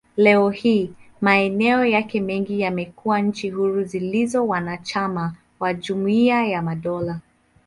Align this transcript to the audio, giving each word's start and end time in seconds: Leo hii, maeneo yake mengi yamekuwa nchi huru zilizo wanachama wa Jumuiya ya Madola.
Leo 0.17 0.49
hii, 0.49 0.93
maeneo 1.21 1.85
yake 1.85 2.21
mengi 2.21 2.61
yamekuwa 2.61 3.21
nchi 3.21 3.49
huru 3.49 3.83
zilizo 3.83 4.47
wanachama 4.47 5.35
wa 5.59 5.73
Jumuiya 5.73 6.45
ya 6.45 6.61
Madola. 6.61 7.19